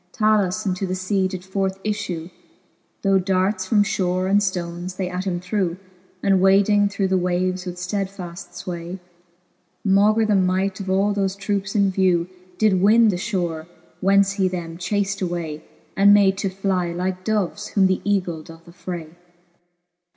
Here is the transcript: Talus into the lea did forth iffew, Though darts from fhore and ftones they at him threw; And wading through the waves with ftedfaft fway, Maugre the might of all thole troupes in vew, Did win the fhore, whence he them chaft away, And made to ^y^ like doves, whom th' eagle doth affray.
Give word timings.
Talus 0.11 0.65
into 0.65 0.87
the 0.87 0.99
lea 1.11 1.27
did 1.27 1.43
forth 1.45 1.77
iffew, 1.83 2.31
Though 3.03 3.19
darts 3.19 3.67
from 3.67 3.83
fhore 3.83 4.27
and 4.27 4.39
ftones 4.39 4.97
they 4.97 5.07
at 5.07 5.25
him 5.25 5.39
threw; 5.39 5.77
And 6.23 6.41
wading 6.41 6.89
through 6.89 7.09
the 7.09 7.19
waves 7.19 7.67
with 7.67 7.75
ftedfaft 7.75 8.47
fway, 8.63 8.97
Maugre 9.85 10.25
the 10.25 10.33
might 10.33 10.79
of 10.79 10.89
all 10.89 11.13
thole 11.13 11.29
troupes 11.37 11.75
in 11.75 11.91
vew, 11.91 12.27
Did 12.57 12.81
win 12.81 13.09
the 13.09 13.17
fhore, 13.17 13.67
whence 13.99 14.31
he 14.31 14.47
them 14.47 14.79
chaft 14.79 15.21
away, 15.21 15.63
And 15.95 16.15
made 16.15 16.35
to 16.39 16.49
^y^ 16.49 16.95
like 16.95 17.23
doves, 17.23 17.67
whom 17.67 17.87
th' 17.87 18.01
eagle 18.03 18.41
doth 18.41 18.65
affray. 18.67 19.11